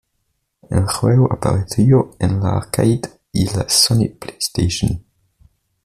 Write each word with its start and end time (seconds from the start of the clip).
El 0.71 0.87
juego 0.87 1.31
apareció 1.31 2.15
en 2.19 2.39
la 2.39 2.53
arcade 2.57 3.01
y 3.31 3.45
la 3.55 3.69
Sony 3.69 4.09
PlayStation. 4.19 5.05